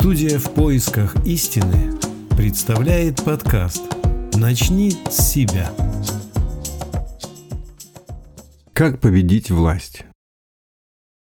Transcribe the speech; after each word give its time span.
Студия 0.00 0.38
«В 0.38 0.54
поисках 0.54 1.16
истины» 1.26 1.92
представляет 2.36 3.24
подкаст 3.24 3.82
«Начни 4.34 4.92
с 4.92 5.32
себя». 5.32 5.72
Как 8.72 9.00
победить 9.00 9.50
власть? 9.50 10.04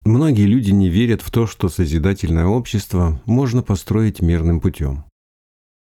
Многие 0.04 0.46
люди 0.46 0.72
не 0.72 0.90
верят 0.90 1.22
в 1.22 1.32
то, 1.32 1.48
что 1.48 1.70
созидательное 1.70 2.48
общество 2.48 3.22
можно 3.26 3.64
построить 3.64 4.22
мирным 4.22 4.60
путем. 4.60 5.06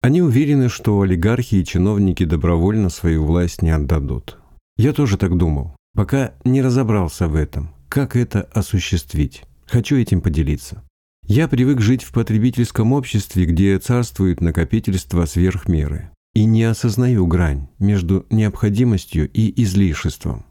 Они 0.01 0.23
уверены, 0.23 0.71
что 0.71 0.99
олигархи 0.99 1.57
и 1.57 1.67
чиновники 1.67 2.25
добровольно 2.25 2.89
свою 2.89 3.27
власть 3.27 3.61
не 3.61 3.73
отдадут. 3.73 4.39
Я 4.79 4.95
тоже 4.95 5.19
так 5.19 5.37
думал, 5.37 5.77
пока 5.93 6.33
не 6.47 6.63
разобрался 6.63 7.29
в 7.29 7.37
этом, 7.37 7.75
как 7.91 8.17
это 8.17 8.41
осуществить. 8.55 9.43
Хочу 9.67 9.97
этим 9.97 10.23
поделиться. 10.23 10.83
Я 11.27 11.49
привык 11.49 11.81
жить 11.81 12.03
в 12.03 12.13
потребительском 12.13 12.93
обществе, 12.93 13.47
где 13.47 13.79
царствует 13.79 14.43
накопительство 14.43 15.25
сверх 15.25 15.69
меры, 15.69 16.11
и 16.35 16.45
не 16.45 16.65
осознаю 16.65 17.27
грань 17.27 17.69
между 17.79 18.27
необходимостью 18.29 19.31
и 19.33 19.63
излишеством. 19.63 20.45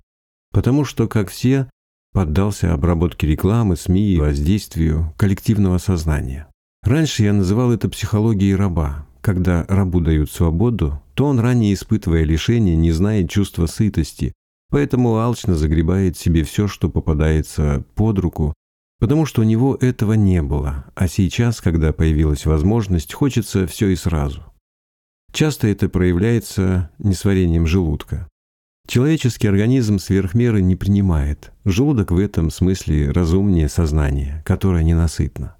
Потому 0.51 0.83
что, 0.83 1.07
как 1.07 1.29
все, 1.29 1.69
поддался 2.11 2.73
обработке 2.73 3.27
рекламы, 3.27 3.75
СМИ 3.75 4.13
и 4.13 4.19
воздействию 4.19 5.13
коллективного 5.15 5.77
сознания. 5.77 6.47
Раньше 6.81 7.23
я 7.23 7.33
называл 7.33 7.71
это 7.71 7.87
психологией 7.87 8.55
раба, 8.55 9.05
когда 9.21 9.65
рабу 9.69 10.01
дают 10.01 10.31
свободу, 10.31 11.03
то 11.13 11.27
он, 11.27 11.39
ранее 11.39 11.75
испытывая 11.75 12.23
лишение, 12.23 12.75
не 12.75 12.91
знает 12.91 13.29
чувства 13.29 13.67
сытости, 13.67 14.33
поэтому 14.71 15.19
алчно 15.19 15.53
загребает 15.53 16.17
себе 16.17 16.43
все, 16.43 16.67
что 16.67 16.89
попадается 16.89 17.85
под 17.93 18.17
руку, 18.17 18.53
потому 18.99 19.25
что 19.25 19.41
у 19.41 19.44
него 19.44 19.75
этого 19.80 20.13
не 20.13 20.41
было, 20.41 20.86
а 20.95 21.08
сейчас, 21.08 21.61
когда 21.61 21.94
появилась 21.94 22.45
возможность, 22.45 23.13
хочется 23.13 23.67
все 23.67 23.89
и 23.89 23.95
сразу. 23.95 24.44
Часто 25.31 25.67
это 25.67 25.89
проявляется 25.89 26.91
несварением 26.99 27.66
желудка. 27.66 28.27
Человеческий 28.88 29.47
организм 29.47 29.97
сверхмеры 29.97 30.61
не 30.61 30.75
принимает. 30.75 31.52
Желудок 31.66 32.11
в 32.11 32.19
этом 32.19 32.52
смысле 32.52 33.11
разумнее 33.11 33.69
сознания, 33.69 34.44
которое 34.45 34.83
ненасытно. 34.83 35.55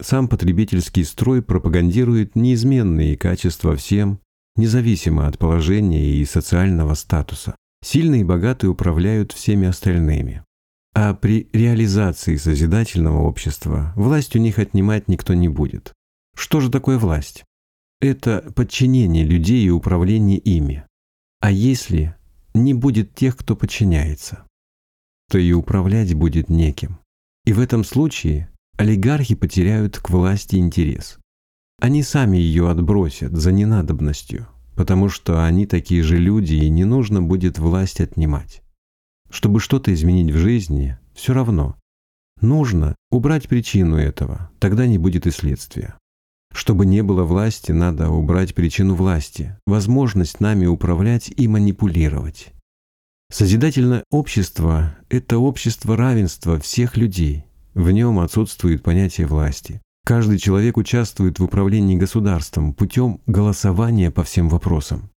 Сам 0.00 0.28
потребительский 0.28 1.04
строй 1.04 1.42
пропагандирует 1.42 2.36
неизменные 2.36 3.18
качества 3.18 3.76
всем, 3.76 4.20
независимо 4.56 5.26
от 5.26 5.38
положения 5.38 6.14
и 6.14 6.24
социального 6.24 6.94
статуса. 6.94 7.54
Сильные 7.84 8.22
и 8.22 8.24
богатые 8.24 8.70
управляют 8.70 9.32
всеми 9.32 9.66
остальными. 9.68 10.44
А 10.92 11.14
при 11.14 11.48
реализации 11.52 12.36
созидательного 12.36 13.22
общества 13.22 13.92
власть 13.94 14.34
у 14.34 14.38
них 14.38 14.58
отнимать 14.58 15.06
никто 15.08 15.34
не 15.34 15.48
будет. 15.48 15.92
Что 16.34 16.60
же 16.60 16.70
такое 16.70 16.98
власть? 16.98 17.44
Это 18.00 18.52
подчинение 18.56 19.24
людей 19.24 19.64
и 19.64 19.70
управление 19.70 20.38
ими. 20.38 20.84
А 21.40 21.50
если 21.50 22.16
не 22.54 22.74
будет 22.74 23.14
тех, 23.14 23.36
кто 23.36 23.54
подчиняется, 23.54 24.44
то 25.30 25.38
и 25.38 25.52
управлять 25.52 26.14
будет 26.14 26.48
неким. 26.48 26.98
И 27.44 27.52
в 27.52 27.60
этом 27.60 27.84
случае 27.84 28.50
олигархи 28.76 29.34
потеряют 29.34 29.98
к 29.98 30.10
власти 30.10 30.56
интерес. 30.56 31.18
Они 31.80 32.02
сами 32.02 32.36
ее 32.36 32.68
отбросят 32.68 33.32
за 33.32 33.52
ненадобностью, 33.52 34.48
потому 34.76 35.08
что 35.08 35.44
они 35.44 35.66
такие 35.66 36.02
же 36.02 36.18
люди, 36.18 36.54
и 36.54 36.68
не 36.68 36.84
нужно 36.84 37.22
будет 37.22 37.58
власть 37.58 38.00
отнимать. 38.00 38.62
Чтобы 39.30 39.60
что-то 39.60 39.94
изменить 39.94 40.34
в 40.34 40.38
жизни, 40.38 40.98
все 41.14 41.32
равно. 41.32 41.76
Нужно 42.40 42.96
убрать 43.10 43.48
причину 43.48 43.96
этого, 43.96 44.50
тогда 44.58 44.86
не 44.86 44.98
будет 44.98 45.26
и 45.26 45.30
следствия. 45.30 45.94
Чтобы 46.52 46.84
не 46.84 47.02
было 47.02 47.22
власти, 47.24 47.70
надо 47.70 48.10
убрать 48.10 48.54
причину 48.54 48.94
власти, 48.94 49.56
возможность 49.66 50.40
нами 50.40 50.66
управлять 50.66 51.32
и 51.36 51.46
манипулировать. 51.46 52.52
Созидательное 53.30 54.02
общество– 54.10 54.96
это 55.08 55.38
общество 55.38 55.96
равенства 55.96 56.58
всех 56.58 56.96
людей, 56.96 57.44
в 57.74 57.90
нем 57.92 58.18
отсутствует 58.18 58.82
понятие 58.82 59.28
власти. 59.28 59.80
Каждый 60.04 60.38
человек 60.38 60.76
участвует 60.76 61.38
в 61.38 61.44
управлении 61.44 61.96
государством 61.96 62.74
путем 62.74 63.20
голосования 63.26 64.10
по 64.10 64.24
всем 64.24 64.48
вопросам. 64.48 65.10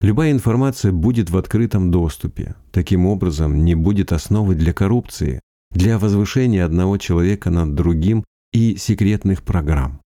Любая 0.00 0.30
информация 0.30 0.92
будет 0.92 1.30
в 1.30 1.36
открытом 1.36 1.90
доступе. 1.90 2.54
Таким 2.70 3.06
образом, 3.06 3.64
не 3.64 3.74
будет 3.74 4.12
основы 4.12 4.54
для 4.54 4.72
коррупции, 4.72 5.40
для 5.70 5.98
возвышения 5.98 6.64
одного 6.64 6.98
человека 6.98 7.50
над 7.50 7.74
другим 7.74 8.24
и 8.52 8.76
секретных 8.76 9.42
программ. 9.42 10.00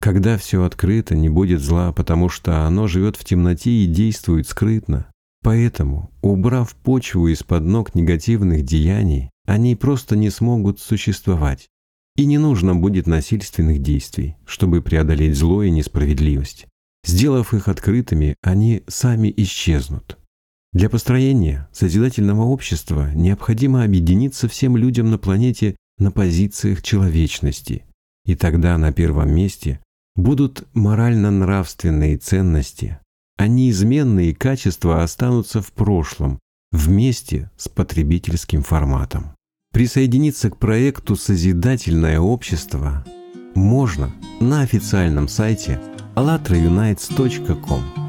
Когда 0.00 0.36
все 0.38 0.62
открыто, 0.64 1.14
не 1.14 1.28
будет 1.28 1.60
зла, 1.60 1.92
потому 1.92 2.28
что 2.28 2.66
оно 2.66 2.86
живет 2.86 3.16
в 3.16 3.24
темноте 3.24 3.70
и 3.70 3.86
действует 3.86 4.48
скрытно. 4.48 5.10
Поэтому, 5.42 6.10
убрав 6.22 6.74
почву 6.74 7.28
из-под 7.28 7.64
ног 7.64 7.94
негативных 7.94 8.62
деяний, 8.64 9.30
они 9.46 9.76
просто 9.76 10.16
не 10.16 10.30
смогут 10.30 10.80
существовать. 10.80 11.68
И 12.16 12.24
не 12.24 12.38
нужно 12.38 12.74
будет 12.74 13.06
насильственных 13.06 13.80
действий, 13.80 14.36
чтобы 14.46 14.82
преодолеть 14.82 15.36
зло 15.36 15.62
и 15.62 15.70
несправедливость. 15.70 16.66
Сделав 17.06 17.54
их 17.54 17.68
открытыми, 17.68 18.34
они 18.42 18.82
сами 18.88 19.32
исчезнут. 19.36 20.18
Для 20.72 20.90
построения 20.90 21.68
созидательного 21.72 22.42
общества 22.42 23.10
необходимо 23.14 23.84
объединиться 23.84 24.48
всем 24.48 24.76
людям 24.76 25.10
на 25.10 25.16
планете 25.16 25.76
на 25.98 26.10
позициях 26.10 26.82
человечности. 26.82 27.84
И 28.26 28.34
тогда 28.34 28.76
на 28.76 28.92
первом 28.92 29.30
месте 29.30 29.80
будут 30.16 30.66
морально-нравственные 30.74 32.18
ценности, 32.18 32.98
а 33.38 33.46
неизменные 33.46 34.34
качества 34.34 35.02
останутся 35.02 35.62
в 35.62 35.72
прошлом, 35.72 36.40
вместе 36.72 37.50
с 37.56 37.68
потребительским 37.68 38.62
форматом. 38.62 39.36
Присоединиться 39.72 40.50
к 40.50 40.58
проекту 40.58 41.16
«Созидательное 41.16 42.18
общество» 42.18 43.04
можно 43.54 44.12
на 44.40 44.62
официальном 44.62 45.28
сайте 45.28 45.80
allatraunites.com. 46.16 48.05